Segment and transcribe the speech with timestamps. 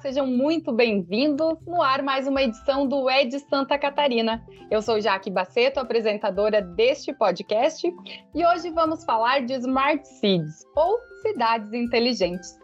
[0.00, 4.44] sejam muito bem-vindos no ar mais uma edição do Ed Santa Catarina.
[4.70, 7.92] Eu sou Jaque Baceto, apresentadora deste podcast,
[8.32, 12.56] e hoje vamos falar de Smart Cities, ou cidades inteligentes.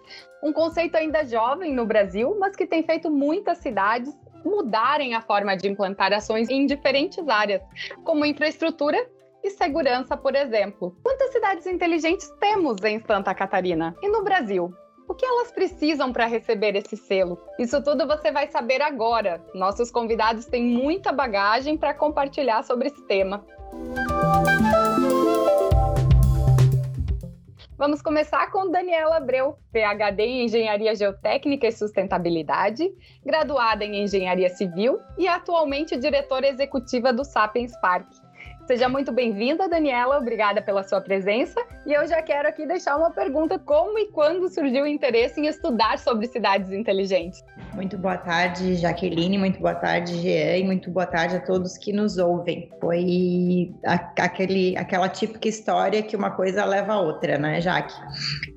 [0.45, 5.57] Um conceito ainda jovem no Brasil, mas que tem feito muitas cidades mudarem a forma
[5.57, 7.63] de implantar ações em diferentes áreas,
[8.05, 8.99] como infraestrutura
[9.43, 10.97] e segurança, por exemplo.
[11.03, 13.93] Quantas cidades inteligentes temos em Santa Catarina?
[14.03, 14.73] E no Brasil?
[15.07, 17.39] O que elas precisam para receber esse selo?
[17.59, 19.45] Isso tudo você vai saber agora.
[19.55, 23.45] Nossos convidados têm muita bagagem para compartilhar sobre esse tema.
[27.77, 32.91] Vamos começar com Daniela Abreu, PhD em Engenharia Geotécnica e Sustentabilidade,
[33.23, 38.24] graduada em Engenharia Civil e atualmente diretora executiva do Sapiens Park.
[38.67, 40.17] Seja muito bem-vinda, Daniela.
[40.17, 41.61] Obrigada pela sua presença.
[41.85, 45.47] E eu já quero aqui deixar uma pergunta: como e quando surgiu o interesse em
[45.47, 47.45] estudar sobre cidades inteligentes?
[47.75, 49.37] Muito boa tarde, Jaqueline.
[49.37, 50.59] Muito boa tarde, Jean.
[50.59, 52.71] E muito boa tarde a todos que nos ouvem.
[52.81, 53.75] Foi
[54.17, 57.93] aquele, aquela típica história que uma coisa leva a outra, né, Jaque?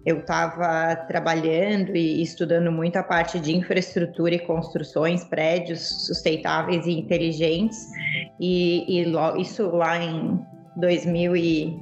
[0.06, 6.92] Eu estava trabalhando e estudando muito a parte de infraestrutura e construções, prédios sustentáveis e
[6.92, 7.88] inteligentes.
[8.40, 10.40] E, e isso lá em
[10.78, 11.80] 2000 e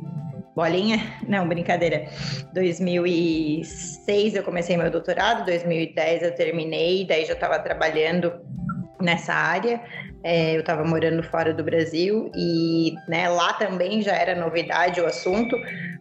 [0.56, 2.08] bolinha, não, brincadeira.
[2.54, 8.32] 2006 eu comecei meu doutorado, 2010 eu terminei, daí já estava trabalhando
[9.02, 9.82] nessa área.
[10.28, 15.06] É, eu estava morando fora do Brasil e né, lá também já era novidade o
[15.06, 15.56] assunto,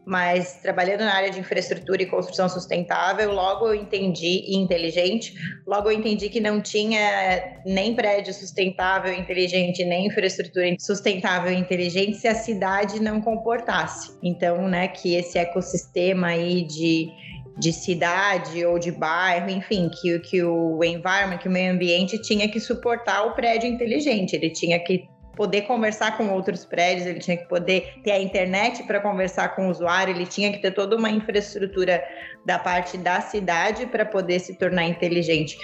[0.06, 5.34] mas trabalhando na área de infraestrutura e construção sustentável, logo eu entendi, e inteligente,
[5.66, 12.26] logo eu entendi que não tinha nem prédio sustentável inteligente, nem infraestrutura sustentável inteligente se
[12.26, 14.16] a cidade não comportasse.
[14.22, 17.10] Então, né, que esse ecossistema aí de
[17.58, 22.48] de cidade ou de bairro, enfim, que, que o environment, que o meio ambiente tinha
[22.48, 27.36] que suportar o prédio inteligente, ele tinha que poder conversar com outros prédios, ele tinha
[27.36, 30.96] que poder ter a internet para conversar com o usuário, ele tinha que ter toda
[30.96, 32.02] uma infraestrutura
[32.44, 35.56] da parte da cidade para poder se tornar inteligente.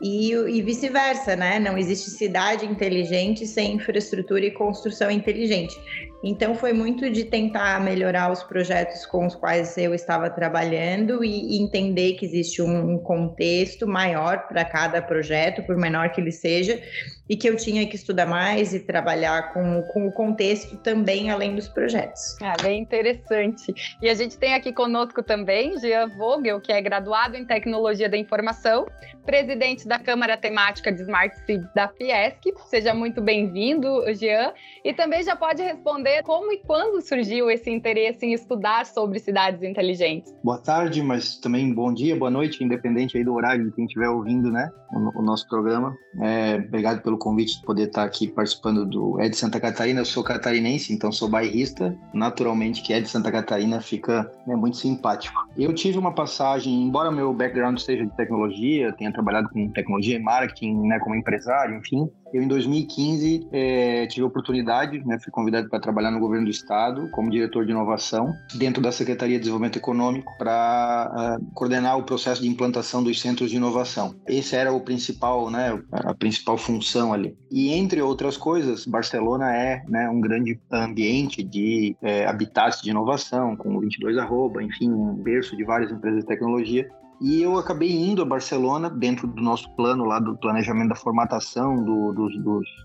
[0.00, 1.58] E, e vice-versa, né?
[1.58, 5.74] Não existe cidade inteligente sem infraestrutura e construção inteligente.
[6.22, 11.56] Então, foi muito de tentar melhorar os projetos com os quais eu estava trabalhando e,
[11.56, 16.80] entender que existe um, um contexto maior para cada projeto, por menor que ele seja,
[17.28, 21.54] e que eu tinha que estudar mais e trabalhar com, com o contexto também, além
[21.54, 22.36] dos projetos.
[22.40, 23.74] Ah, bem interessante.
[24.00, 28.16] E a gente tem aqui conosco também Jean Vogel, que é graduado em Tecnologia da
[28.16, 28.86] Informação,
[29.24, 32.42] presidente da Câmara Temática de Smart Cities da Fiesc.
[32.68, 34.52] Seja muito bem-vindo, Jean.
[34.84, 39.62] E também já pode responder como e quando surgiu esse interesse em estudar sobre cidades
[39.62, 40.32] inteligentes.
[40.42, 44.08] Boa tarde, mas também bom dia, boa noite, independente aí do horário de quem estiver
[44.08, 45.96] ouvindo, né, o, o nosso programa.
[46.20, 50.00] É, obrigado pelo convite de poder estar aqui participando do Ed Santa Catarina.
[50.00, 51.96] Eu sou catarinense, então sou bairrista.
[52.14, 55.45] Naturalmente que Ed Santa Catarina fica né, muito simpático.
[55.58, 60.18] Eu tive uma passagem, embora meu background seja de tecnologia, tenha trabalhado com tecnologia e
[60.18, 65.68] marketing, né, como empresário, enfim, eu, em 2015, é, tive a oportunidade, né, fui convidado
[65.68, 69.76] para trabalhar no governo do estado como diretor de inovação dentro da Secretaria de Desenvolvimento
[69.76, 74.14] Econômico para uh, ah, coordenar o processo de implantação dos centros de inovação.
[74.26, 77.36] Esse era o principal, né, a principal função ali.
[77.50, 83.56] E entre outras coisas, Barcelona é né, um grande ambiente de é, habitats de inovação,
[83.56, 86.88] com 22 arroba, enfim, um berço de várias empresas de tecnologia.
[87.20, 91.82] E eu acabei indo a Barcelona, dentro do nosso plano lá do planejamento da formatação,
[91.82, 92.12] do,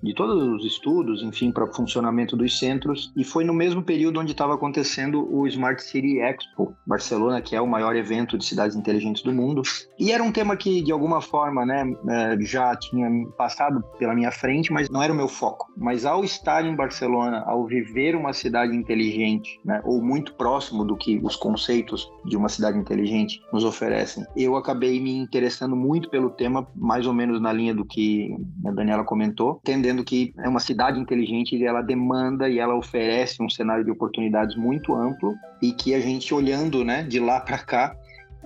[0.04, 3.12] de todos os estudos, enfim, para funcionamento dos centros.
[3.16, 7.62] E foi no mesmo período onde estava acontecendo o Smart City Expo, Barcelona, que é
[7.62, 9.62] o maior evento de cidades inteligentes do mundo.
[10.00, 14.32] E era um tema que, de alguma forma, né, é, já tinha passado pela minha
[14.32, 15.72] frente, mas não era o meu foco.
[15.78, 20.96] Mas ao estar em Barcelona, ao viver uma cidade inteligente, né, ou muito próximo do
[20.96, 26.30] que os conceitos de uma cidade inteligente nos oferecem, eu acabei me interessando muito pelo
[26.30, 28.36] tema, mais ou menos na linha do que
[28.66, 33.42] a Daniela comentou, entendendo que é uma cidade inteligente e ela demanda e ela oferece
[33.42, 37.58] um cenário de oportunidades muito amplo e que a gente olhando, né, de lá para
[37.58, 37.96] cá,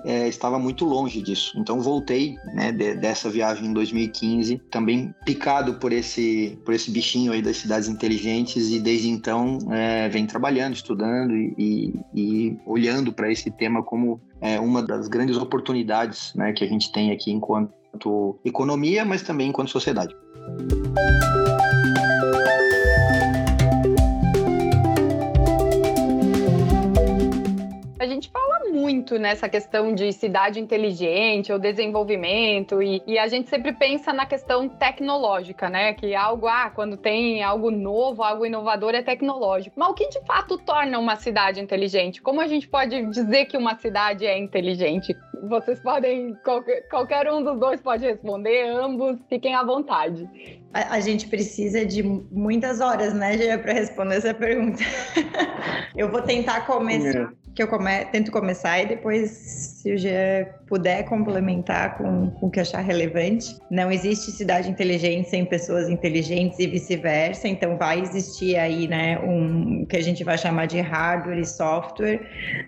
[0.05, 1.53] é, estava muito longe disso.
[1.57, 7.31] Então voltei né, de, dessa viagem em 2015, também picado por esse, por esse bichinho
[7.31, 13.31] aí das cidades inteligentes e desde então é, vem trabalhando, estudando e, e, olhando para
[13.31, 18.37] esse tema como é, uma das grandes oportunidades né, que a gente tem aqui enquanto
[18.45, 20.15] economia, mas também enquanto sociedade.
[20.55, 22.14] gente
[28.85, 34.27] muito nessa questão de cidade inteligente ou desenvolvimento, e, e, a gente sempre pensa na
[34.27, 35.93] questão tecnológica, né?
[35.93, 39.79] Que algo, ah, quando tem algo novo, algo inovador é tecnológico.
[39.79, 42.21] Mas o que de fato torna uma cidade inteligente?
[42.21, 45.15] Como a gente pode dizer que uma cidade é inteligente?
[45.49, 50.29] Vocês podem, qualquer, qualquer um dos dois pode responder, ambos, fiquem à vontade.
[50.71, 54.83] A, a gente precisa de muitas horas, né, Gê, para responder essa pergunta.
[55.97, 57.33] Eu vou tentar começar.
[57.55, 58.03] Que eu come...
[58.11, 63.55] tento começar e depois, se o Jean puder complementar com, com o que achar relevante.
[63.69, 69.85] Não existe cidade inteligente sem pessoas inteligentes e vice-versa, então vai existir aí, né, um
[69.85, 72.19] que a gente vai chamar de hardware e software.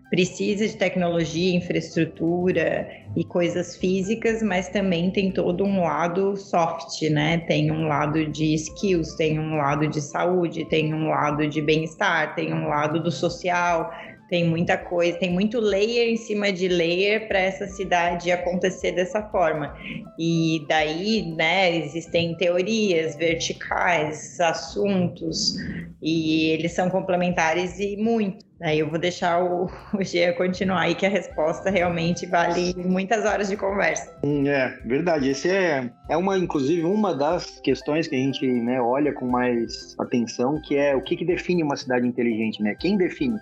[0.10, 7.40] Precisa de tecnologia, infraestrutura e coisas físicas, mas também tem todo um lado soft, né?
[7.40, 12.36] Tem um lado de skills, tem um lado de saúde, tem um lado de bem-estar,
[12.36, 13.92] tem um lado do social
[14.30, 19.22] tem muita coisa, tem muito layer em cima de layer para essa cidade acontecer dessa
[19.24, 19.76] forma.
[20.20, 25.56] E daí, né, existem teorias verticais, assuntos,
[26.02, 28.46] e eles são complementares e muito.
[28.62, 33.24] Aí eu vou deixar o, o Gia continuar aí, que a resposta realmente vale muitas
[33.24, 34.18] horas de conversa.
[34.24, 35.30] Hum, é, verdade.
[35.30, 39.96] Esse é, é uma, inclusive, uma das questões que a gente né, olha com mais
[40.00, 42.76] atenção, que é o que, que define uma cidade inteligente, né?
[42.76, 43.38] Quem define?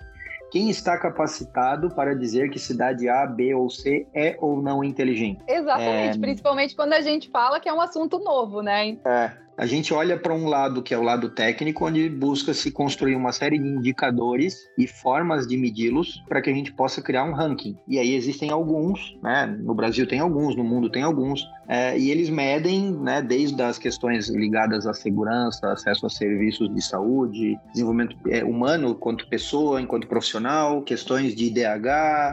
[0.50, 5.42] Quem está capacitado para dizer que cidade A, B ou C é ou não inteligente?
[5.46, 6.20] Exatamente, é...
[6.20, 8.96] principalmente quando a gente fala que é um assunto novo, né?
[9.04, 12.70] É, a gente olha para um lado que é o lado técnico, onde busca se
[12.70, 17.24] construir uma série de indicadores e formas de medi-los para que a gente possa criar
[17.24, 17.76] um ranking.
[17.88, 19.46] E aí existem alguns, né?
[19.46, 23.76] No Brasil tem alguns, no mundo tem alguns, é, e eles medem, né, desde as
[23.76, 30.06] questões ligadas à segurança, acesso a serviços de saúde, desenvolvimento é, humano enquanto pessoa, enquanto
[30.06, 31.88] profissional, questões de IDH,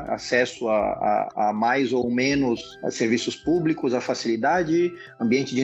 [0.09, 5.63] acesso a, a, a mais ou menos serviços públicos, a facilidade, ambiente de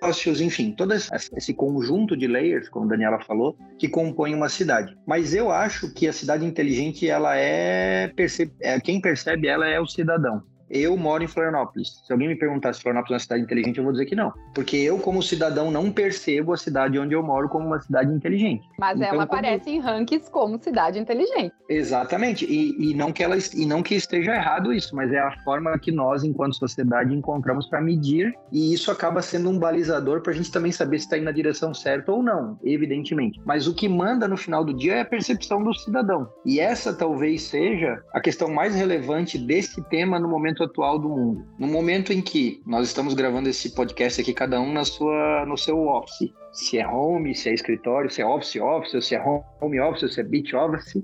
[0.00, 4.96] negócios, enfim, todo esse conjunto de layers, como a Daniela falou, que compõe uma cidade.
[5.06, 8.50] Mas eu acho que a cidade inteligente, ela é, perce...
[8.60, 10.42] é quem percebe ela é o cidadão.
[10.70, 12.00] Eu moro em Florianópolis.
[12.06, 14.32] Se alguém me perguntar se Florianópolis é uma cidade inteligente, eu vou dizer que não.
[14.54, 18.68] Porque eu, como cidadão, não percebo a cidade onde eu moro como uma cidade inteligente.
[18.78, 19.38] Mas então, ela como...
[19.38, 21.52] aparece em rankings como cidade inteligente.
[21.68, 22.44] Exatamente.
[22.44, 25.76] E, e, não que ela, e não que esteja errado isso, mas é a forma
[25.78, 28.32] que nós, enquanto sociedade, encontramos para medir.
[28.52, 31.32] E isso acaba sendo um balizador para a gente também saber se está indo na
[31.32, 33.40] direção certa ou não, evidentemente.
[33.44, 36.28] Mas o que manda no final do dia é a percepção do cidadão.
[36.46, 41.08] E essa talvez seja a questão mais relevante desse tema no momento momento atual do
[41.08, 41.44] mundo.
[41.58, 45.56] No momento em que nós estamos gravando esse podcast aqui, cada um na sua, no
[45.56, 46.32] seu office.
[46.52, 49.22] Se é home, se é escritório, se é office office, se é
[49.60, 51.00] home office, se é beach office,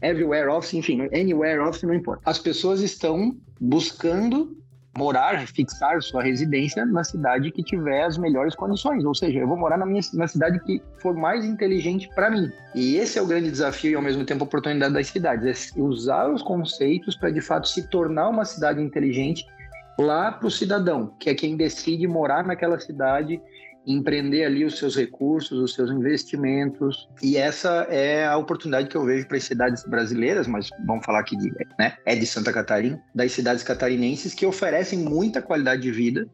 [0.00, 2.22] everywhere office, enfim, anywhere office, não importa.
[2.24, 4.56] As pessoas estão buscando
[4.96, 9.04] morar, fixar sua residência na cidade que tiver as melhores condições.
[9.04, 12.50] Ou seja, eu vou morar na minha na cidade que for mais inteligente para mim.
[12.74, 15.80] E esse é o grande desafio e ao mesmo tempo a oportunidade das cidades, é
[15.80, 19.46] usar os conceitos para de fato se tornar uma cidade inteligente
[19.98, 23.40] lá para o cidadão, que é quem decide morar naquela cidade
[23.86, 27.08] empreender ali os seus recursos, os seus investimentos.
[27.22, 31.20] E essa é a oportunidade que eu vejo para as cidades brasileiras, mas vamos falar
[31.20, 35.92] aqui de, né, é de Santa Catarina, das cidades catarinenses que oferecem muita qualidade de
[35.92, 36.28] vida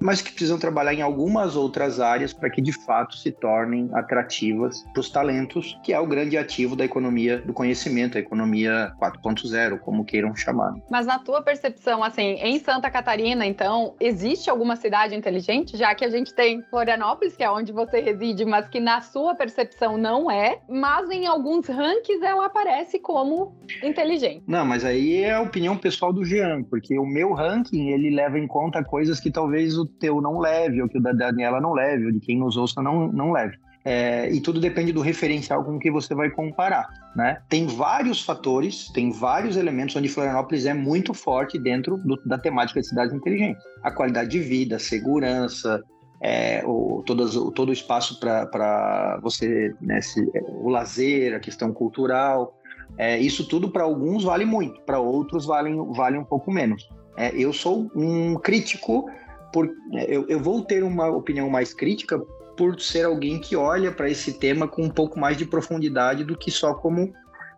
[0.00, 4.82] mas que precisam trabalhar em algumas outras áreas para que de fato se tornem atrativas
[4.92, 9.78] para os talentos, que é o grande ativo da economia do conhecimento, a economia 4.0,
[9.78, 10.74] como queiram chamar.
[10.90, 15.76] Mas na tua percepção, assim, em Santa Catarina, então, existe alguma cidade inteligente?
[15.76, 19.34] Já que a gente tem Florianópolis, que é onde você reside, mas que na sua
[19.34, 24.42] percepção não é, mas em alguns rankings ela aparece como inteligente.
[24.46, 28.38] Não, mas aí é a opinião pessoal do Jean, porque o meu ranking, ele leva
[28.38, 31.72] em conta coisas que talvez o teu não leve, ou que o da Daniela não
[31.72, 33.56] leve, ou de quem nos ouça não, não leve.
[33.84, 37.42] É, e tudo depende do referencial com que você vai comparar, né?
[37.48, 42.80] Tem vários fatores, tem vários elementos onde Florianópolis é muito forte dentro do, da temática
[42.80, 43.62] de cidades inteligentes.
[43.82, 45.82] A qualidade de vida, a segurança,
[46.20, 51.72] é, o, todas, o, todo o espaço para você, né, se, o lazer, a questão
[51.72, 52.56] cultural,
[52.96, 56.88] é, isso tudo para alguns vale muito, para outros vale, vale um pouco menos.
[57.16, 59.10] É, eu sou um crítico
[59.52, 59.70] por,
[60.08, 62.18] eu, eu vou ter uma opinião mais crítica
[62.56, 66.36] por ser alguém que olha para esse tema com um pouco mais de profundidade do
[66.36, 67.12] que só como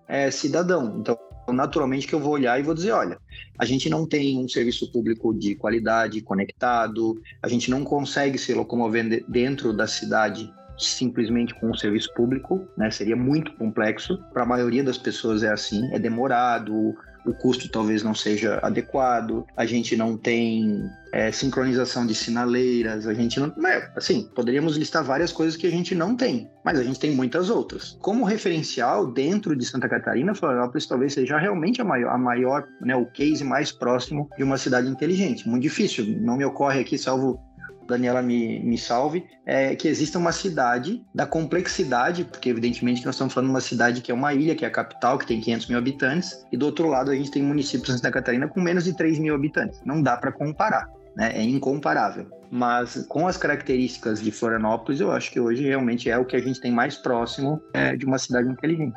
[0.08, 0.98] é, cidadão.
[0.98, 3.18] Então, naturalmente que eu vou olhar e vou dizer, olha,
[3.58, 8.54] a gente não tem um serviço público de qualidade, conectado, a gente não consegue se
[8.54, 12.90] locomover dentro da cidade simplesmente com o serviço público, né?
[12.90, 14.18] Seria muito complexo.
[14.32, 16.94] Para a maioria das pessoas é assim, é demorado,
[17.25, 23.14] o custo talvez não seja adequado, a gente não tem é, sincronização de sinaleiras, a
[23.14, 23.52] gente não.
[23.97, 27.50] Assim, poderíamos listar várias coisas que a gente não tem, mas a gente tem muitas
[27.50, 27.97] outras.
[28.00, 32.97] Como referencial, dentro de Santa Catarina, Florianópolis talvez seja realmente a maior, a maior né,
[32.97, 35.49] o case mais próximo de uma cidade inteligente.
[35.49, 37.40] Muito difícil, não me ocorre aqui, salvo
[37.87, 43.33] Daniela me, me salve, é que exista uma cidade da complexidade, porque evidentemente nós estamos
[43.33, 45.69] falando de uma cidade que é uma ilha, que é a capital, que tem 500
[45.69, 48.85] mil habitantes, e do outro lado a gente tem municípios em Santa Catarina com menos
[48.85, 49.81] de 3 mil habitantes.
[49.85, 51.33] Não dá para comparar, né?
[51.35, 52.26] é incomparável.
[52.50, 56.41] Mas com as características de Florianópolis, eu acho que hoje realmente é o que a
[56.41, 58.97] gente tem mais próximo é, de uma cidade inteligente.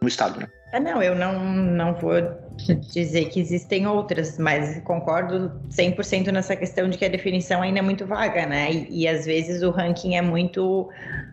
[0.00, 0.46] No estado, né?
[0.72, 2.14] É, não, eu não, não vou
[2.92, 7.82] dizer que existem outras, mas concordo 100% nessa questão de que a definição ainda é
[7.82, 8.70] muito vaga, né?
[8.70, 10.90] E, e às vezes o ranking é muito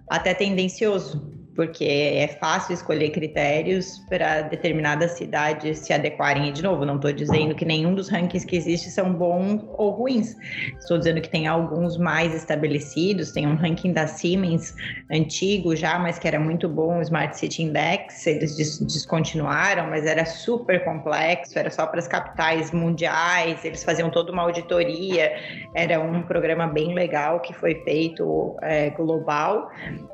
[0.07, 6.49] até tendencioso porque é fácil escolher critérios para determinadas cidades se adequarem.
[6.49, 9.91] E, de novo, não estou dizendo que nenhum dos rankings que existem são bons ou
[9.91, 10.35] ruins.
[10.77, 13.31] Estou dizendo que tem alguns mais estabelecidos.
[13.31, 14.75] Tem um ranking da Siemens
[15.09, 18.27] antigo já, mas que era muito bom, o Smart City Index.
[18.27, 23.63] Eles descontinuaram, mas era super complexo, era só para as capitais mundiais.
[23.63, 25.31] Eles faziam toda uma auditoria.
[25.73, 29.69] Era um programa bem legal que foi feito é, global,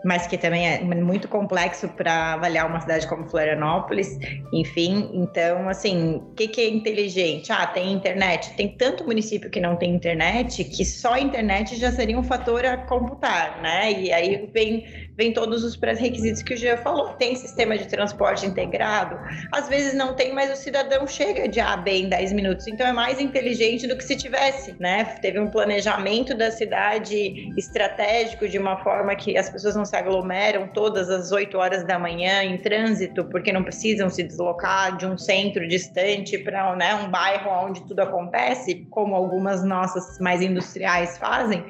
[0.06, 4.20] mas que também é muito complexo para avaliar uma cidade como Florianópolis,
[4.54, 5.10] enfim.
[5.14, 7.52] Então, assim, o que, que, é inteligente?
[7.52, 8.54] Ah, tem internet.
[8.56, 12.64] Tem tanto município que não tem internet que só a internet já seria um fator
[12.64, 13.92] a computar, né?
[13.92, 14.86] E aí vem,
[15.18, 17.10] vem todos os pré-requisitos que o Jean falou.
[17.14, 19.18] Tem sistema de transporte integrado?
[19.52, 22.68] Às vezes não tem, mas o cidadão chega de A a B em 10 minutos.
[22.68, 25.06] Então é mais inteligente do que se tivesse, né?
[25.22, 30.68] Teve um planejamento da cidade estratégico de uma forma que as pessoas não se aglomeram
[30.68, 35.06] todas as às 8 horas da manhã em trânsito, porque não precisam se deslocar de
[35.06, 41.18] um centro distante para né, um bairro onde tudo acontece, como algumas nossas mais industriais
[41.18, 41.64] fazem.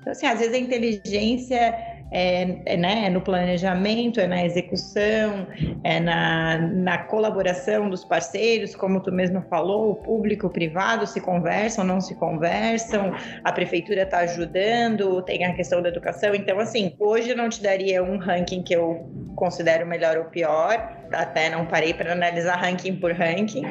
[0.00, 5.48] Então, assim, às vezes a inteligência é, é, né, é no planejamento, é na execução,
[5.82, 11.20] é na, na colaboração dos parceiros, como tu mesmo falou, o público, o privado se
[11.20, 16.32] conversam, não se conversam, a prefeitura está ajudando, tem a questão da educação.
[16.36, 20.96] Então, assim, hoje eu não te daria um ranking que eu considero melhor ou pior,
[21.12, 23.64] até não parei para analisar ranking por ranking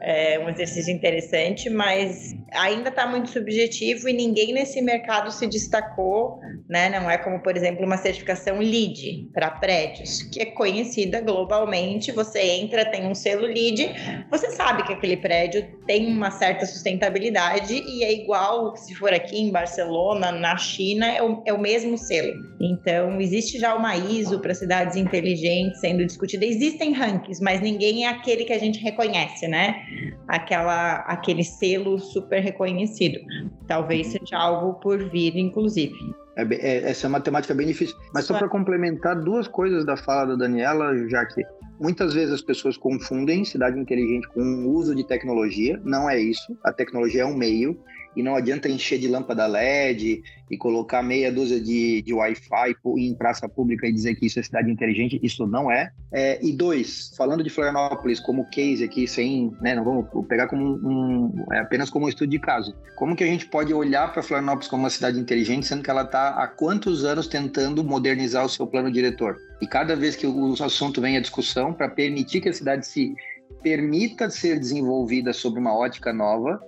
[0.00, 6.40] é um exercício interessante, mas ainda está muito subjetivo e ninguém nesse mercado se destacou,
[6.68, 6.88] né?
[6.88, 12.12] Não é como, por exemplo, uma certificação LEED para prédios, que é conhecida globalmente.
[12.12, 17.74] Você entra, tem um selo LEED, você sabe que aquele prédio tem uma certa sustentabilidade
[17.74, 21.98] e é igual se for aqui em Barcelona, na China, é o, é o mesmo
[21.98, 22.32] selo.
[22.60, 26.44] Então, existe já uma ISO para cidades inteligentes sendo discutida.
[26.44, 29.89] Existem rankings, mas ninguém é aquele que a gente reconhece, né?
[30.28, 33.18] Aquela, aquele selo super reconhecido.
[33.66, 34.12] Talvez uhum.
[34.20, 35.96] seja algo por vir, inclusive.
[36.36, 37.96] É, é, essa é uma temática bem difícil.
[38.14, 41.42] Mas só para complementar duas coisas da fala da Daniela, já que
[41.78, 45.80] muitas vezes as pessoas confundem cidade inteligente com o uso de tecnologia.
[45.84, 46.56] Não é isso.
[46.64, 47.78] A tecnologia é um meio
[48.16, 53.14] e não adianta encher de lâmpada LED e colocar meia dúzia de, de Wi-Fi em
[53.14, 55.92] praça pública e dizer que isso é cidade inteligente, isso não é.
[56.12, 60.64] é e dois, falando de Florianópolis como case aqui, sem, né, não vamos pegar como
[60.64, 62.74] um, é apenas como um estudo de caso.
[62.96, 66.02] Como que a gente pode olhar para Florianópolis como uma cidade inteligente, sendo que ela
[66.02, 69.36] está há quantos anos tentando modernizar o seu plano diretor?
[69.60, 73.14] E cada vez que o assunto vem à discussão, para permitir que a cidade se
[73.62, 76.60] permita ser desenvolvida sob uma ótica nova,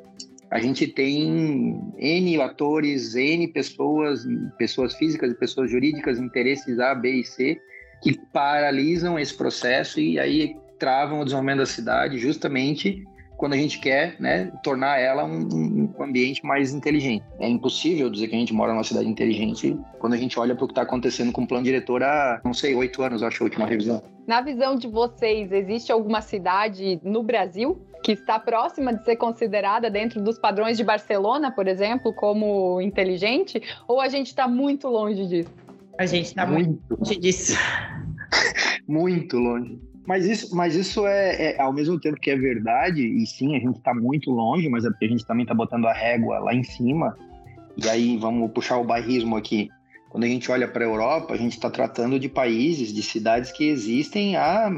[0.53, 4.27] a gente tem N atores, N pessoas,
[4.59, 7.59] pessoas físicas e pessoas jurídicas, interesses A, B e C,
[8.03, 13.03] que paralisam esse processo e aí travam o desenvolvimento da cidade justamente
[13.39, 17.25] quando a gente quer né, tornar ela um, um, ambiente mais inteligente.
[17.41, 20.65] É impossível dizer que a gente mora numa cidade inteligente quando a gente olha para
[20.65, 23.47] o que está acontecendo com o plano diretor há, não sei, oito anos, acho, a
[23.47, 24.03] última revisão.
[24.27, 29.89] Na visão de vocês, existe alguma cidade no Brasil que está próxima de ser considerada
[29.89, 33.63] dentro dos padrões de Barcelona, por exemplo, como inteligente?
[33.87, 35.51] Ou a gente está muito longe disso?
[35.99, 37.57] A gente está muito longe disso.
[38.89, 39.79] muito longe.
[40.07, 43.61] Mas isso, mas isso é, é, ao mesmo tempo que é verdade, e sim, a
[43.61, 46.53] gente está muito longe, mas é porque a gente também está botando a régua lá
[46.53, 47.17] em cima.
[47.77, 49.71] E aí vamos puxar o bairrismo aqui.
[50.13, 53.51] Quando a gente olha para a Europa, a gente está tratando de países, de cidades
[53.51, 54.69] que existem há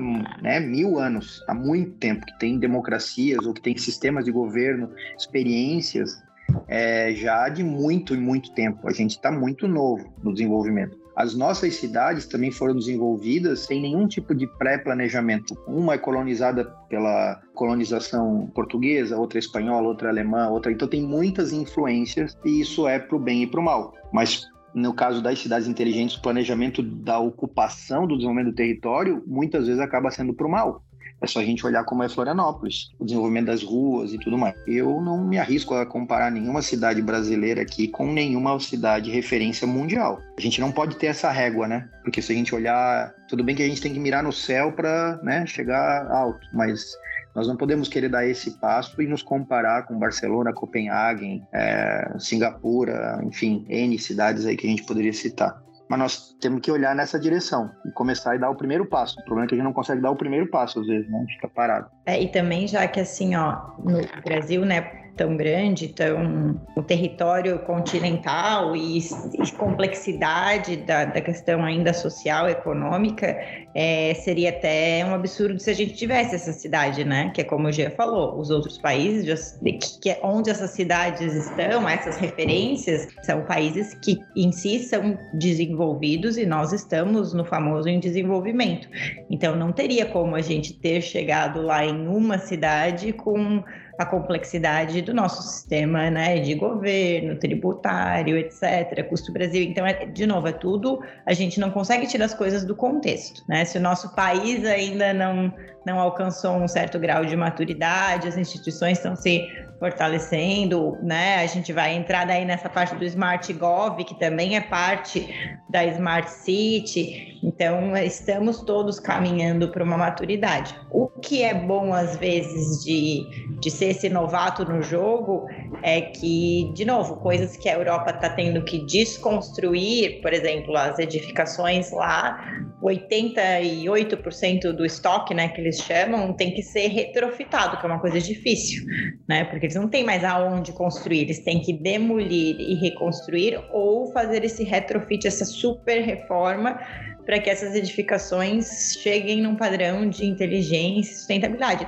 [0.40, 4.92] né, mil anos, há muito tempo, que têm democracias ou que têm sistemas de governo,
[5.18, 6.22] experiências
[6.68, 8.86] é, já de muito e muito tempo.
[8.86, 10.96] A gente está muito novo no desenvolvimento.
[11.16, 15.56] as nossas cidades também foram desenvolvidas sem nenhum tipo de pré-planejamento.
[15.66, 20.70] Uma é colonizada pela colonização portuguesa, outra espanhola, outra alemã, outra.
[20.70, 23.92] Então tem muitas influências e isso é para o bem e para o mal.
[24.12, 29.66] Mas no caso das cidades inteligentes, o planejamento da ocupação do desenvolvimento do território muitas
[29.66, 30.82] vezes acaba sendo para o mal.
[31.20, 34.54] É só a gente olhar como é Florianópolis, o desenvolvimento das ruas e tudo mais.
[34.66, 40.20] Eu não me arrisco a comparar nenhuma cidade brasileira aqui com nenhuma cidade referência mundial.
[40.36, 41.88] A gente não pode ter essa régua, né?
[42.02, 44.72] Porque se a gente olhar, tudo bem que a gente tem que mirar no céu
[44.72, 46.94] para né, chegar alto, mas
[47.34, 53.20] nós não podemos querer dar esse passo e nos comparar com Barcelona, Copenhague, é, Singapura,
[53.24, 55.62] enfim, N cidades aí que a gente poderia citar.
[55.88, 59.20] Mas nós temos que olhar nessa direção e começar a dar o primeiro passo.
[59.20, 61.18] O problema é que a gente não consegue dar o primeiro passo, às vezes, né?
[61.18, 61.90] A gente fica parado.
[62.06, 67.58] É, e também, já que assim, ó, no Brasil, né, tão grande, tão o território
[67.60, 73.38] continental e, e complexidade da, da, questão ainda social, econômica,
[73.74, 77.30] é, seria até um absurdo se a gente tivesse essa cidade, né?
[77.34, 79.58] Que é como o Gia falou, os outros países,
[80.00, 86.36] que, é onde essas cidades estão, essas referências, são países que em si são desenvolvidos
[86.36, 88.88] e nós estamos no famoso em desenvolvimento.
[89.30, 93.62] Então não teria como a gente ter chegado lá em uma cidade com
[93.98, 99.62] a complexidade do nosso sistema né, de governo, tributário, etc., custo Brasil.
[99.62, 103.42] Então, é, de novo, é tudo, a gente não consegue tirar as coisas do contexto.
[103.48, 103.64] Né?
[103.64, 105.52] Se o nosso país ainda não,
[105.86, 109.46] não alcançou um certo grau de maturidade, as instituições estão se
[109.78, 111.42] fortalecendo, né?
[111.42, 115.28] A gente vai entrar daí nessa parte do Smart Gov, que também é parte
[115.68, 117.38] da Smart City.
[117.42, 120.74] Então, estamos todos caminhando para uma maturidade.
[120.90, 123.26] O que é bom, às vezes, de,
[123.64, 125.46] de ser esse novato no jogo
[125.82, 130.98] é que, de novo, coisas que a Europa está tendo que desconstruir, por exemplo, as
[130.98, 132.38] edificações lá,
[132.82, 138.20] 88% do estoque, né, que eles chamam, tem que ser retrofitado, que é uma coisa
[138.20, 138.84] difícil,
[139.26, 139.44] né?
[139.44, 144.44] Porque eles não têm mais aonde construir, eles têm que demolir e reconstruir ou fazer
[144.44, 146.78] esse retrofit, essa super reforma
[147.24, 151.86] para que essas edificações cheguem num padrão de inteligência e sustentabilidade.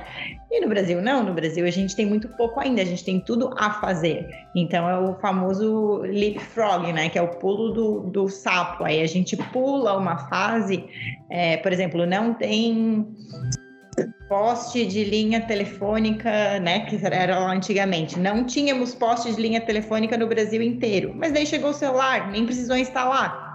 [0.51, 1.23] E no Brasil, não.
[1.23, 4.27] No Brasil, a gente tem muito pouco ainda, a gente tem tudo a fazer.
[4.55, 7.09] Então, é o famoso leapfrog, né?
[7.09, 8.83] Que é o pulo do, do sapo.
[8.83, 10.85] Aí a gente pula uma fase,
[11.29, 13.05] é, por exemplo, não tem
[14.27, 18.19] poste de linha telefônica, né, que era lá antigamente.
[18.19, 22.45] Não tínhamos poste de linha telefônica no Brasil inteiro, mas daí chegou o celular, nem
[22.45, 23.46] precisou instalar.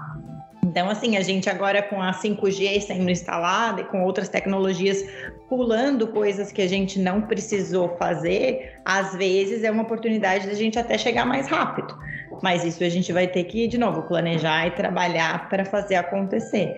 [0.73, 5.05] Então, assim, a gente agora com a 5G sendo instalada e com outras tecnologias
[5.47, 10.79] pulando coisas que a gente não precisou fazer, às vezes é uma oportunidade da gente
[10.79, 11.95] até chegar mais rápido.
[12.43, 16.75] Mas isso a gente vai ter que, de novo, planejar e trabalhar para fazer acontecer.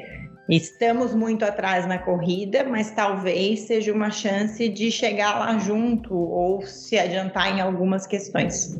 [0.48, 6.61] Estamos muito atrás na corrida, mas talvez seja uma chance de chegar lá junto ou
[6.62, 8.78] se adiantar em algumas questões.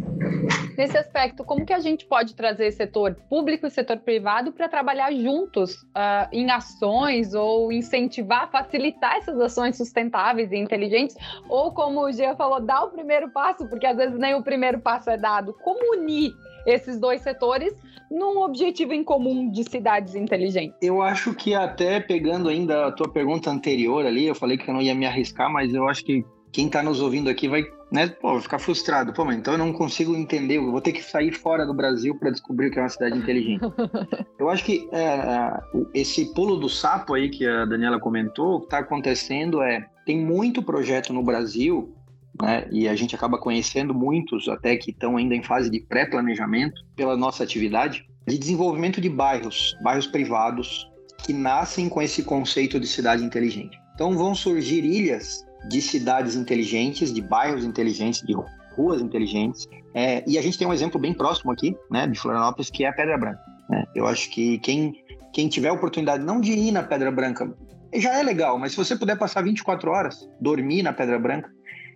[0.77, 5.11] Nesse aspecto, como que a gente pode trazer setor público e setor privado para trabalhar
[5.12, 11.16] juntos uh, em ações ou incentivar, facilitar essas ações sustentáveis e inteligentes?
[11.48, 14.81] Ou, como o Gia falou, dar o primeiro passo, porque às vezes nem o primeiro
[14.81, 15.55] passo é dado.
[15.62, 16.35] Como unir
[16.66, 17.74] esses dois setores
[18.11, 20.77] num objetivo em comum de cidades inteligentes?
[20.81, 24.74] Eu acho que até pegando ainda a tua pergunta anterior ali, eu falei que eu
[24.74, 26.24] não ia me arriscar, mas eu acho que
[26.55, 29.12] quem está nos ouvindo aqui vai, né, pô, vai ficar frustrado.
[29.12, 32.16] Pô, mas então eu não consigo entender, eu vou ter que sair fora do Brasil
[32.16, 33.61] para descobrir o que é uma cidade inteligente.
[34.38, 35.61] eu acho que é,
[35.92, 40.16] esse pulo do sapo aí que a Daniela comentou, o que está acontecendo é, tem
[40.16, 41.92] muito projeto no Brasil
[42.40, 42.66] né?
[42.70, 47.16] E a gente acaba conhecendo muitos até que estão ainda em fase de pré-planejamento pela
[47.16, 50.90] nossa atividade de desenvolvimento de bairros, bairros privados
[51.25, 53.79] que nascem com esse conceito de cidade inteligente.
[53.94, 58.35] Então vão surgir ilhas de cidades inteligentes, de bairros inteligentes, de
[58.77, 59.66] ruas inteligentes.
[59.94, 62.88] É, e a gente tem um exemplo bem próximo aqui, né, de Florianópolis, que é
[62.88, 63.40] a Pedra Branca.
[63.70, 63.85] Né?
[63.94, 64.94] Eu acho que quem
[65.33, 67.53] quem tiver oportunidade não de ir na Pedra Branca
[67.92, 71.51] já é legal, mas se você puder passar 24 horas dormir na Pedra Branca,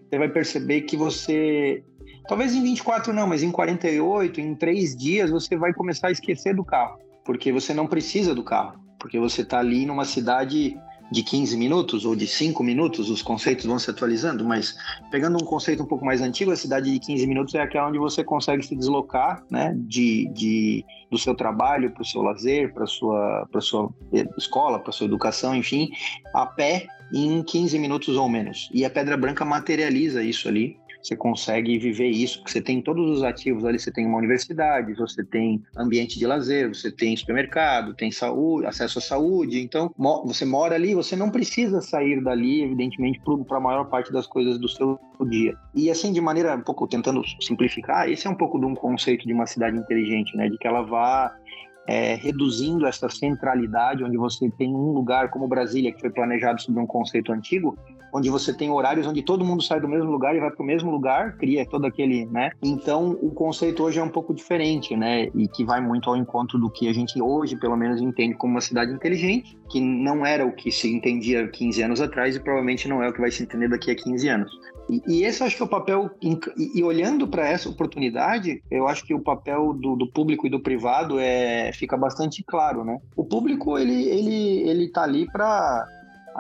[0.09, 1.83] você vai perceber que você,
[2.27, 6.55] talvez em 24 não, mas em 48, em três dias, você vai começar a esquecer
[6.55, 10.77] do carro, porque você não precisa do carro, porque você está ali numa cidade
[11.11, 14.77] de 15 minutos ou de 5 minutos, os conceitos vão se atualizando, mas
[15.11, 17.99] pegando um conceito um pouco mais antigo, a cidade de 15 minutos é aquela onde
[17.99, 22.85] você consegue se deslocar né, de, de do seu trabalho para o seu lazer, para
[22.85, 23.91] a sua, sua
[24.37, 25.89] escola, para a sua educação, enfim,
[26.35, 28.69] a pé em 15 minutos ou menos.
[28.73, 33.09] E a Pedra Branca materializa isso ali você consegue viver isso, porque você tem todos
[33.11, 37.95] os ativos ali, você tem uma universidade, você tem ambiente de lazer, você tem supermercado,
[37.95, 39.93] tem saúde, acesso à saúde, então
[40.25, 44.59] você mora ali, você não precisa sair dali, evidentemente, para a maior parte das coisas
[44.59, 45.55] do seu dia.
[45.75, 49.27] E assim, de maneira um pouco tentando simplificar, esse é um pouco de um conceito
[49.27, 51.33] de uma cidade inteligente, né, de que ela vá
[51.89, 56.79] é, reduzindo essa centralidade, onde você tem um lugar como Brasília, que foi planejado sob
[56.79, 57.79] um conceito antigo,
[58.13, 60.67] onde você tem horários onde todo mundo sai do mesmo lugar e vai para o
[60.67, 62.51] mesmo lugar, cria todo aquele, né?
[62.63, 65.29] Então, o conceito hoje é um pouco diferente, né?
[65.35, 68.55] E que vai muito ao encontro do que a gente hoje, pelo menos, entende como
[68.55, 72.89] uma cidade inteligente, que não era o que se entendia 15 anos atrás e provavelmente
[72.89, 74.53] não é o que vai se entender daqui a 15 anos.
[74.89, 76.39] E, e esse acho que é o papel, e,
[76.79, 80.61] e olhando para essa oportunidade, eu acho que o papel do, do, público e do
[80.61, 82.99] privado é, fica bastante claro, né?
[83.15, 85.87] O público, ele, ele, ele tá ali para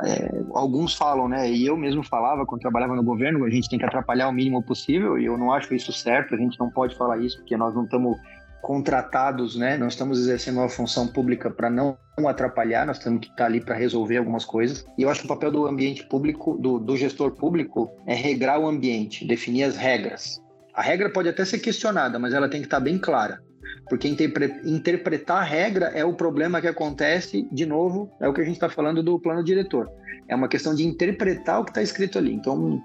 [0.05, 1.51] é, alguns falam, né?
[1.51, 4.63] E eu mesmo falava quando trabalhava no governo, a gente tem que atrapalhar o mínimo
[4.63, 7.75] possível, e eu não acho isso certo, a gente não pode falar isso, porque nós
[7.75, 8.17] não estamos
[8.61, 9.77] contratados, né?
[9.77, 13.61] Nós estamos exercendo uma função pública para não atrapalhar, nós temos que estar tá ali
[13.61, 14.85] para resolver algumas coisas.
[14.97, 18.59] E eu acho que o papel do ambiente público, do, do gestor público, é regrar
[18.59, 20.41] o ambiente, definir as regras.
[20.75, 23.41] A regra pode até ser questionada, mas ela tem que estar tá bem clara.
[23.89, 28.45] Porque interpretar a regra é o problema que acontece, de novo, é o que a
[28.45, 29.91] gente está falando do plano diretor.
[30.29, 32.33] É uma questão de interpretar o que está escrito ali.
[32.33, 32.83] Então,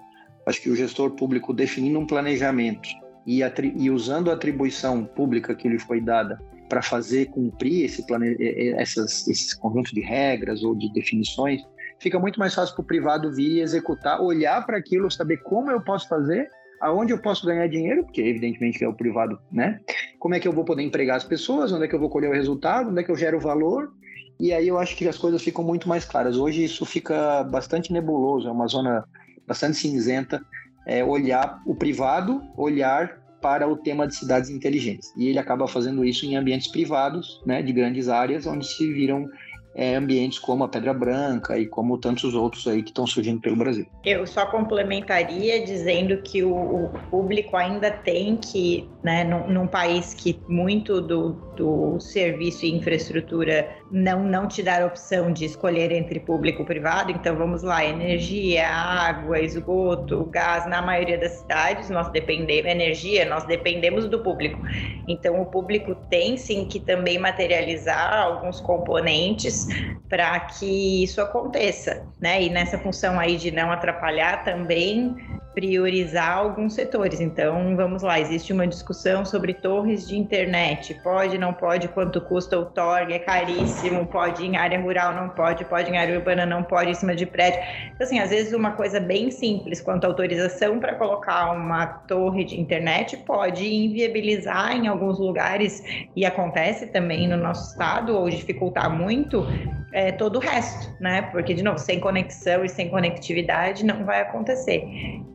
[0.47, 2.87] acho que o gestor público definindo um planejamento
[3.25, 3.41] e,
[3.77, 8.35] e usando a atribuição pública que lhe foi dada para fazer cumprir esse plane...
[8.77, 11.61] essas, esses conjuntos de regras ou de definições,
[11.99, 15.69] fica muito mais fácil para o privado vir e executar, olhar para aquilo, saber como
[15.69, 16.49] eu posso fazer,
[16.83, 19.79] aonde eu posso ganhar dinheiro, porque evidentemente é o privado, né?
[20.19, 22.29] Como é que eu vou poder empregar as pessoas, onde é que eu vou colher
[22.29, 23.93] o resultado, onde é que eu gero valor,
[24.37, 26.37] e aí eu acho que as coisas ficam muito mais claras.
[26.37, 29.05] Hoje isso fica bastante nebuloso, é uma zona
[29.47, 30.41] bastante cinzenta,
[30.85, 35.13] é, olhar o privado, olhar para o tema de cidades inteligentes.
[35.15, 39.29] E ele acaba fazendo isso em ambientes privados, né, de grandes áreas, onde se viram
[39.75, 43.55] é, ambientes como a Pedra Branca e como tantos outros aí que estão surgindo pelo
[43.55, 43.85] Brasil.
[44.03, 50.13] Eu só complementaria dizendo que o, o público ainda tem que, né, num, num país
[50.13, 55.91] que muito do, do serviço e infraestrutura não, não te dar a opção de escolher
[55.91, 61.89] entre público e privado, então vamos lá, energia, água, esgoto, gás, na maioria das cidades
[61.89, 64.59] nós dependemos, energia, nós dependemos do público.
[65.07, 69.67] Então o público tem sim que também materializar alguns componentes
[70.07, 72.41] para que isso aconteça, né?
[72.41, 75.15] E nessa função aí de não atrapalhar também
[75.53, 77.21] priorizar alguns setores.
[77.21, 80.93] Então, vamos lá, existe uma discussão sobre torres de internet.
[81.03, 85.63] Pode, não pode, quanto custa o torre, é caríssimo, pode em área rural, não pode,
[85.65, 87.59] pode em área urbana, não pode em cima de prédio.
[87.93, 92.59] Então, assim, às vezes uma coisa bem simples quanto autorização para colocar uma torre de
[92.59, 95.83] internet pode inviabilizar em alguns lugares,
[96.15, 99.45] e acontece também no nosso estado, ou dificultar muito,
[99.93, 101.21] é, todo o resto, né?
[101.31, 104.83] Porque, de novo, sem conexão e sem conectividade não vai acontecer.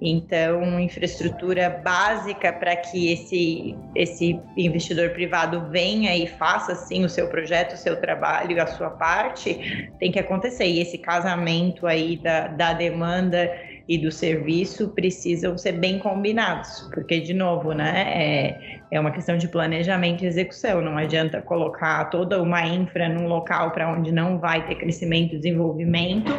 [0.02, 7.28] Então, infraestrutura básica para que esse, esse investidor privado venha e faça, sim, o seu
[7.28, 10.66] projeto, o seu trabalho, a sua parte, tem que acontecer.
[10.66, 13.50] E esse casamento aí da, da demanda
[13.88, 19.38] e do serviço precisam ser bem combinados, porque, de novo, né, é, é uma questão
[19.38, 20.82] de planejamento e execução.
[20.82, 25.38] Não adianta colocar toda uma infra num local para onde não vai ter crescimento e
[25.38, 26.30] desenvolvimento,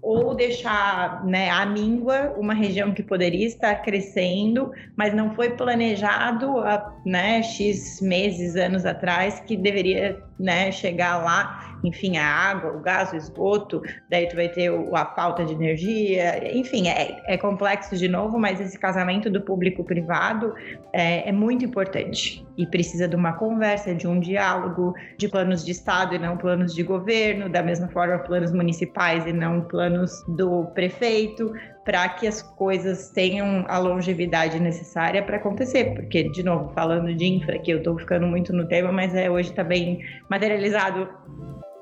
[0.00, 6.58] ou deixar né, a míngua uma região que poderia estar crescendo, mas não foi planejado
[6.60, 12.80] há né, X meses, anos atrás, que deveria né, chegar lá, enfim, a água, o
[12.80, 17.96] gás, o esgoto, daí tu vai ter a falta de energia, enfim, é, é complexo
[17.96, 20.54] de novo, mas esse casamento do público-privado
[20.92, 25.72] é, é muito importante e precisa de uma conversa, de um diálogo, de planos de
[25.72, 30.66] Estado e não planos de governo, da mesma forma planos municipais e não planos do
[30.66, 31.52] prefeito,
[31.84, 35.94] para que as coisas tenham a longevidade necessária para acontecer.
[35.94, 39.30] Porque, de novo, falando de infra, que eu estou ficando muito no tema, mas é,
[39.30, 41.08] hoje está bem materializado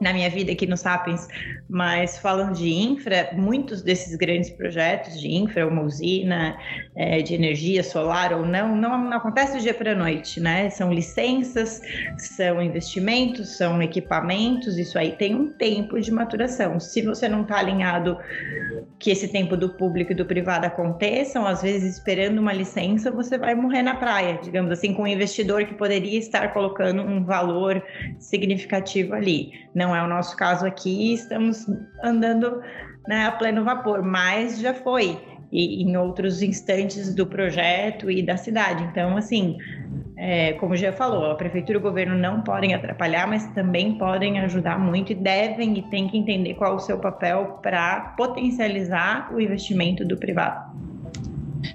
[0.02, 1.26] na minha vida aqui no Sapiens,
[1.68, 6.56] mas falando de infra, muitos desses grandes projetos de infra, uma usina
[6.96, 10.68] é, de energia solar ou não, não, não acontece do dia para a noite, né?
[10.70, 11.80] São licenças,
[12.18, 16.80] são investimentos, são equipamentos, isso aí tem um tempo de maturação.
[16.80, 18.18] Se você não está alinhado
[18.98, 23.38] que esse tempo do público e do privado aconteçam, às vezes esperando uma licença, você
[23.38, 27.82] vai morrer na praia, digamos assim, com um investidor que poderia estar colocando um valor
[28.18, 29.52] significativo ali.
[29.74, 31.66] Não não é o nosso caso aqui, estamos
[32.02, 32.62] andando
[33.06, 35.20] né, a pleno vapor, mas já foi.
[35.52, 38.84] e em outros instantes do projeto e da cidade.
[38.84, 39.58] Então, assim,
[40.16, 44.40] é, como já falou, a prefeitura e o governo não podem atrapalhar, mas também podem
[44.40, 49.30] ajudar muito e devem e têm que entender qual é o seu papel para potencializar
[49.34, 50.74] o investimento do privado.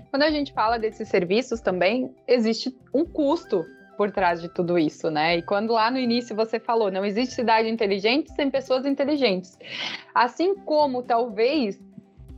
[0.09, 3.63] Quando a gente fala desses serviços também, existe um custo
[3.97, 5.37] por trás de tudo isso, né?
[5.37, 9.57] E quando lá no início você falou, não existe cidade inteligente sem pessoas inteligentes.
[10.13, 11.81] Assim como talvez,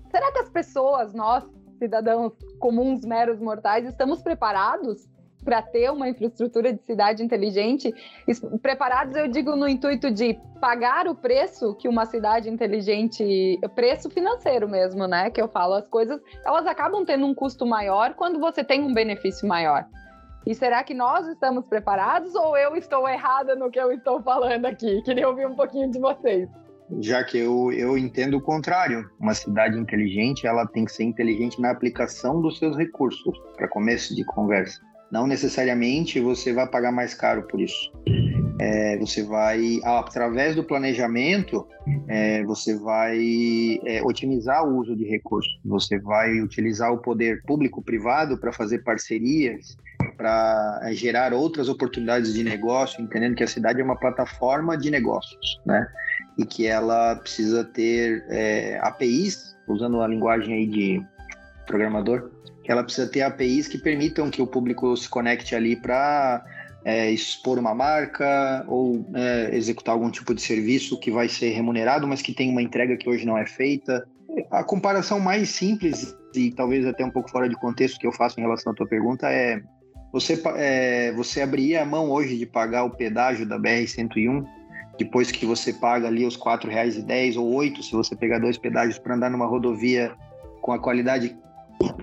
[0.09, 1.43] será que as pessoas, nós,
[1.77, 5.07] cidadãos comuns, meros mortais, estamos preparados
[5.43, 7.93] para ter uma infraestrutura de cidade inteligente,
[8.61, 14.67] preparados, eu digo, no intuito de pagar o preço que uma cidade inteligente, preço financeiro
[14.67, 15.29] mesmo, né?
[15.29, 18.93] Que eu falo, as coisas, elas acabam tendo um custo maior quando você tem um
[18.93, 19.85] benefício maior.
[20.45, 24.65] E será que nós estamos preparados ou eu estou errada no que eu estou falando
[24.65, 25.01] aqui?
[25.03, 26.49] Queria ouvir um pouquinho de vocês.
[26.99, 29.07] Já que eu, eu entendo o contrário.
[29.19, 34.15] Uma cidade inteligente, ela tem que ser inteligente na aplicação dos seus recursos, para começo
[34.15, 34.81] de conversa.
[35.11, 37.91] Não necessariamente você vai pagar mais caro por isso.
[38.59, 41.65] É, você vai, através do planejamento,
[42.07, 45.59] é, você vai é, otimizar o uso de recursos.
[45.63, 49.77] Você vai utilizar o poder público-privado para fazer parcerias,
[50.17, 54.91] para é, gerar outras oportunidades de negócio, entendendo que a cidade é uma plataforma de
[54.91, 55.87] negócios, né?
[56.37, 61.05] E que ela precisa ter é, APIs, usando a linguagem aí de
[61.65, 62.29] programador,
[62.71, 66.45] ela precisa ter APIs que permitam que o público se conecte ali para
[66.85, 72.07] é, expor uma marca ou é, executar algum tipo de serviço que vai ser remunerado,
[72.07, 74.07] mas que tem uma entrega que hoje não é feita.
[74.51, 78.39] A comparação mais simples e talvez até um pouco fora de contexto que eu faço
[78.39, 79.59] em relação à tua pergunta é
[80.13, 84.45] você, é, você abriria a mão hoje de pagar o pedágio da BR-101
[84.99, 88.99] depois que você paga ali os R$ 4,10 ou oito se você pegar dois pedágios
[88.99, 90.11] para andar numa rodovia
[90.61, 91.35] com a qualidade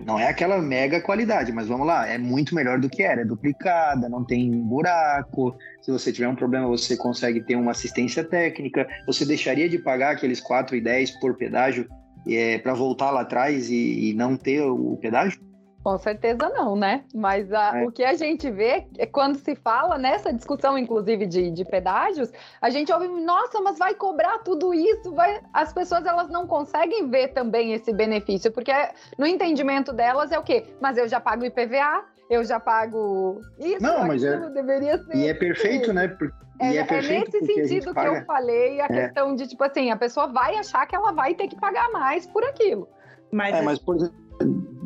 [0.05, 3.23] não é aquela mega qualidade, mas vamos lá, é muito melhor do que era.
[3.23, 5.57] É duplicada, não tem buraco.
[5.83, 8.87] Se você tiver um problema, você consegue ter uma assistência técnica.
[9.07, 11.89] Você deixaria de pagar aqueles 4 e 10 por pedágio
[12.27, 15.46] é, para voltar lá atrás e, e não ter o pedágio?
[15.87, 17.05] Com certeza não, né?
[17.15, 17.87] Mas a, é.
[17.87, 22.33] o que a gente vê é quando se fala nessa discussão, inclusive de, de pedágios,
[22.61, 25.41] a gente ouve, nossa, mas vai cobrar tudo isso, vai...
[25.53, 28.73] as pessoas elas não conseguem ver também esse benefício, porque
[29.17, 30.67] no entendimento delas é o quê?
[30.81, 34.39] Mas eu já pago IPVA, eu já pago isso, não, mas é...
[34.51, 35.17] deveria ser.
[35.17, 36.17] E é perfeito, né?
[36.59, 38.89] É, é, é, nesse sentido que eu falei a é.
[38.89, 42.27] questão de, tipo assim, a pessoa vai achar que ela vai ter que pagar mais
[42.27, 42.89] por aquilo.
[43.31, 44.17] Mas, é, mas por exemplo,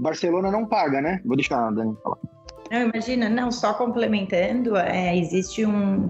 [0.00, 1.20] Barcelona não paga, né?
[1.24, 2.18] Vou deixar a Dani falar.
[2.70, 6.08] Não, imagina, não, só complementando, é, existe um,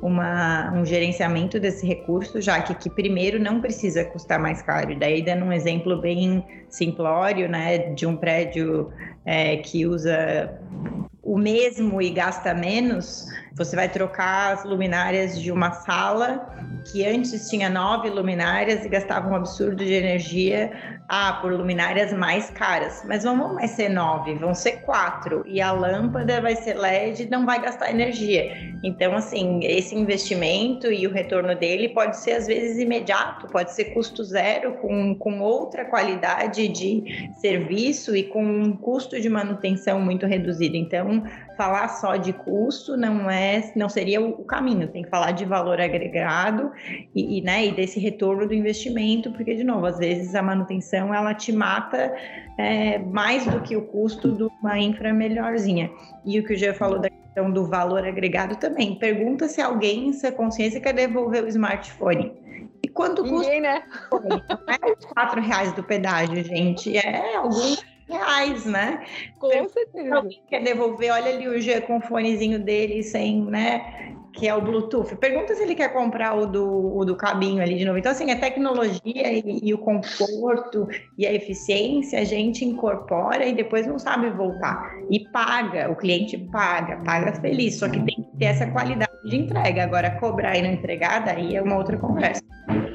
[0.00, 4.94] uma, um gerenciamento desse recurso, já que, que primeiro não precisa custar mais caro.
[4.98, 8.92] Daí, dando um exemplo bem simplório, né, de um prédio
[9.24, 10.60] é, que usa
[11.22, 16.46] o mesmo e gasta menos, você vai trocar as luminárias de uma sala
[16.90, 20.72] que antes tinha nove luminárias e gastava um absurdo de energia
[21.08, 23.02] ah, por luminárias mais caras.
[23.06, 25.44] Mas não vão mais ser nove, vão ser quatro.
[25.46, 28.50] E a lâmpada vai ser LED e não vai gastar energia.
[28.82, 33.86] Então, assim, esse investimento e o retorno dele pode ser, às vezes, imediato, pode ser
[33.86, 40.26] custo zero, com, com outra qualidade de serviço e com um custo de manutenção muito
[40.26, 40.76] reduzido.
[40.76, 41.22] Então,
[41.56, 43.41] falar só de custo não é,
[43.74, 44.88] não seria o caminho.
[44.88, 46.72] Tem que falar de valor agregado
[47.14, 51.14] e, e, né, e desse retorno do investimento, porque de novo, às vezes a manutenção
[51.14, 52.14] ela te mata
[52.58, 55.90] é, mais do que o custo de uma infra melhorzinha.
[56.24, 58.98] E o que o Gê falou da questão do valor agregado também.
[58.98, 62.32] Pergunta se alguém em sua consciência quer devolver o smartphone.
[62.82, 63.36] E quanto custa?
[63.36, 63.82] Ninguém, né?
[64.12, 66.96] Não é os quatro reais do pedágio, gente.
[66.96, 69.04] É alguns reais, né?
[69.38, 70.16] Com certeza.
[70.16, 74.16] Alguém quer devolver, olha ali o G com o fonezinho dele sem, né?
[74.32, 75.14] Que é o Bluetooth.
[75.16, 77.98] Pergunta se ele quer comprar o do, o do cabinho ali de novo.
[77.98, 83.54] Então, assim, a tecnologia e, e o conforto e a eficiência a gente incorpora e
[83.54, 84.90] depois não sabe voltar.
[85.10, 87.78] E paga, o cliente paga, paga feliz.
[87.78, 89.84] Só que tem que ter essa qualidade de entrega.
[89.84, 92.42] Agora, cobrar e não entregar, daí é uma outra conversa.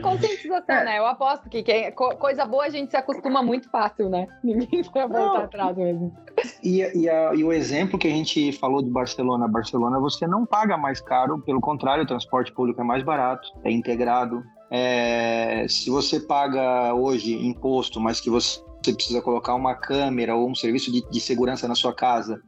[0.01, 0.83] Conscientização, é.
[0.83, 0.99] né?
[0.99, 4.27] Eu aposto que quem, coisa boa a gente se acostuma muito fácil, né?
[4.43, 5.37] Ninguém vai voltar não.
[5.37, 6.15] atrás mesmo.
[6.63, 10.45] E, e, a, e, o exemplo que a gente falou de Barcelona, Barcelona, você não
[10.45, 14.43] paga mais caro, pelo contrário, o transporte público é mais barato, é integrado.
[14.69, 18.59] É, se você paga hoje imposto, mas que você,
[18.93, 22.41] precisa colocar uma câmera ou um serviço de, de segurança na sua casa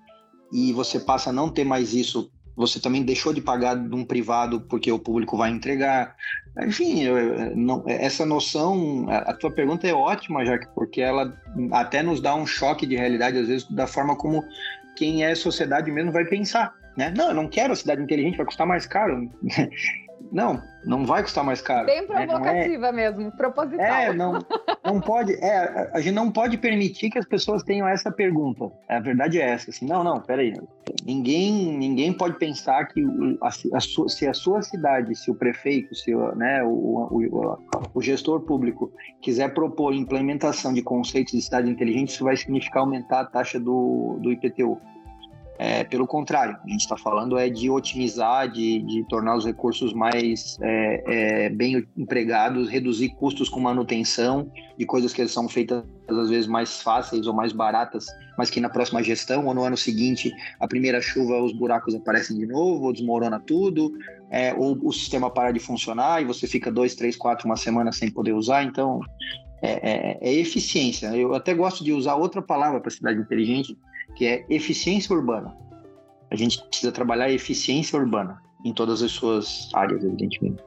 [0.53, 4.03] e você passa a não ter mais isso você também deixou de pagar de um
[4.03, 6.13] privado porque o público vai entregar.
[6.61, 11.33] Enfim, eu, não, essa noção, a, a tua pergunta é ótima, Jaque, porque ela
[11.71, 14.43] até nos dá um choque de realidade, às vezes, da forma como
[14.97, 16.73] quem é sociedade mesmo vai pensar.
[16.99, 17.13] Né?
[17.15, 19.31] Não, eu não quero a cidade inteligente, vai custar mais caro.
[20.31, 21.87] Não, não vai custar mais caro.
[21.87, 23.85] Bem provocativa é, é, mesmo, proposital.
[23.85, 24.33] É, não,
[24.85, 25.33] não pode.
[25.33, 28.69] É, a gente não pode permitir que as pessoas tenham essa pergunta.
[28.87, 29.71] A verdade é essa.
[29.71, 30.53] Assim, não, não, peraí.
[31.03, 33.01] Ninguém, ninguém pode pensar que
[33.41, 37.57] a, a, se a sua cidade, se o prefeito, se né, o, o,
[37.95, 43.21] o, gestor público quiser propor implementação de conceitos de cidade inteligente, isso vai significar aumentar
[43.21, 44.79] a taxa do, do IPTU.
[45.61, 49.91] É, pelo contrário, a gente está falando é de otimizar, de, de tornar os recursos
[49.91, 56.29] mais é, é, bem empregados, reduzir custos com manutenção de coisas que são feitas às
[56.29, 58.05] vezes mais fáceis ou mais baratas,
[58.37, 62.37] mas que na próxima gestão ou no ano seguinte, a primeira chuva, os buracos aparecem
[62.37, 63.91] de novo, ou desmorona tudo,
[64.31, 67.91] é, ou o sistema para de funcionar e você fica dois, três, quatro, uma semana
[67.91, 68.63] sem poder usar.
[68.63, 69.01] Então,
[69.61, 71.07] é, é, é eficiência.
[71.07, 73.77] Eu até gosto de usar outra palavra para cidade inteligente,
[74.15, 75.55] que é eficiência urbana.
[76.31, 80.61] A gente precisa trabalhar eficiência urbana em todas as suas áreas, evidentemente.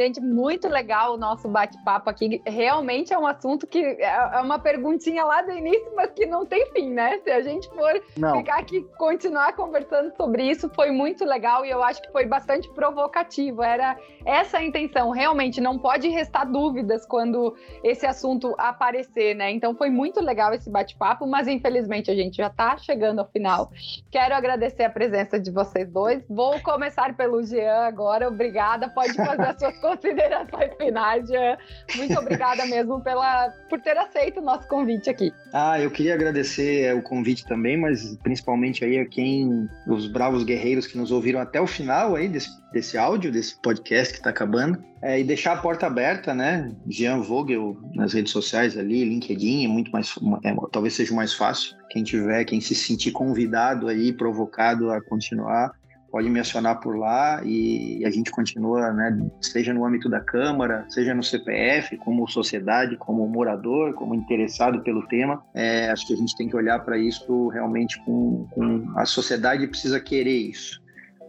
[0.00, 2.40] Gente, muito legal o nosso bate-papo aqui.
[2.46, 6.46] Realmente é um assunto que é, é uma perguntinha lá do início, mas que não
[6.46, 7.18] tem fim, né?
[7.18, 8.38] Se a gente for não.
[8.38, 12.66] ficar aqui continuar conversando sobre isso, foi muito legal e eu acho que foi bastante
[12.70, 13.62] provocativo.
[13.62, 15.10] Era essa a intenção.
[15.10, 19.50] Realmente não pode restar dúvidas quando esse assunto aparecer, né?
[19.50, 23.70] Então foi muito legal esse bate-papo, mas infelizmente a gente já está chegando ao final.
[24.10, 26.24] Quero agradecer a presença de vocês dois.
[26.26, 28.28] Vou começar pelo Jean agora.
[28.28, 28.88] Obrigada.
[28.88, 31.56] Pode fazer as suas considerações finais, Jean.
[31.96, 35.32] Muito obrigada mesmo pela, por ter aceito o nosso convite aqui.
[35.52, 40.44] Ah, eu queria agradecer é, o convite também, mas principalmente aí a quem, os bravos
[40.44, 44.30] guerreiros que nos ouviram até o final aí desse, desse áudio, desse podcast que está
[44.30, 44.82] acabando.
[45.02, 46.70] É, e deixar a porta aberta, né?
[46.86, 51.74] Jean Vogel nas redes sociais ali, LinkedIn, é muito mais, é, talvez seja mais fácil.
[51.88, 55.72] Quem tiver, quem se sentir convidado aí, provocado a continuar,
[56.10, 60.84] pode me acionar por lá e a gente continua, né, seja no âmbito da Câmara,
[60.88, 65.42] seja no CPF, como sociedade, como morador, como interessado pelo tema.
[65.54, 69.66] É, acho que a gente tem que olhar para isso realmente com, com a sociedade
[69.66, 70.80] precisa querer isso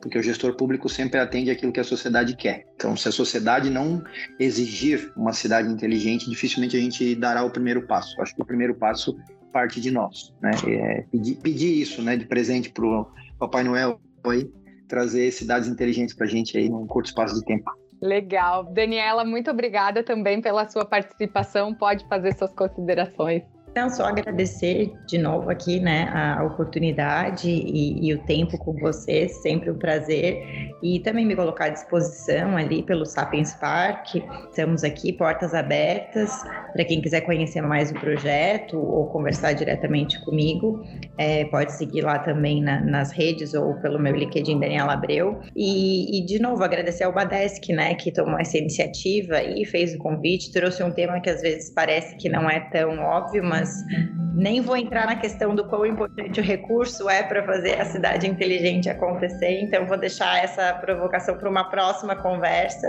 [0.01, 2.65] porque o gestor público sempre atende aquilo que a sociedade quer.
[2.75, 4.03] Então, se a sociedade não
[4.39, 8.19] exigir uma cidade inteligente, dificilmente a gente dará o primeiro passo.
[8.19, 9.15] Acho que o primeiro passo
[9.51, 10.51] parte de nós, né?
[10.67, 14.49] É pedir, pedir isso, né, de presente para o Papai Noel aí,
[14.91, 17.71] trazer cidades inteligentes para a gente aí num curto espaço de tempo.
[18.01, 18.65] Legal.
[18.65, 21.73] Daniela, muito obrigada também pela sua participação.
[21.73, 23.41] Pode fazer suas considerações.
[23.71, 29.29] Então, só agradecer de novo aqui, né, a oportunidade e, e, o tempo com você,
[29.29, 30.75] sempre um prazer.
[30.83, 34.15] E também me colocar à disposição ali pelo Sapiens Park.
[34.49, 40.85] Estamos aqui, portas abertas, para quem quiser conhecer mais o projeto ou conversar diretamente comigo.
[41.17, 45.39] É, pode seguir lá também na, nas redes ou pelo meu LinkedIn Daniela Abreu.
[45.55, 49.97] E, e, de novo, agradecer ao Badesc, né, que tomou essa iniciativa e fez o
[49.97, 53.85] convite, trouxe um tema que às vezes parece que não é tão óbvio, mas mas
[54.33, 58.27] nem vou entrar na questão do quão importante o recurso é para fazer a cidade
[58.27, 62.87] inteligente acontecer, então vou deixar essa provocação para uma próxima conversa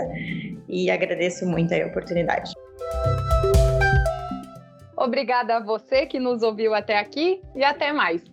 [0.67, 2.51] e agradeço muito a oportunidade.
[4.97, 8.23] Obrigada a você que nos ouviu até aqui e até mais.